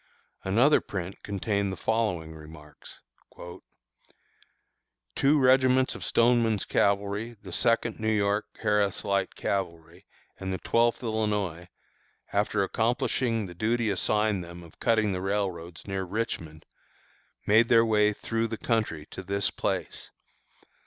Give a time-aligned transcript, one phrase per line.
[0.43, 3.01] Another print contained the following remarks:
[5.15, 10.07] Two regiments of Stoneman's Cavalry, the Second New York (Harris Light Cavalry)
[10.39, 11.67] and the Twelfth Illinois,
[12.33, 16.65] after accomplishing the duty assigned them of cutting the railroads near Richmond,
[17.45, 20.09] made their way through the country to this place.